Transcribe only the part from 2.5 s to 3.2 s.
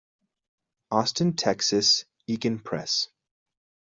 Press.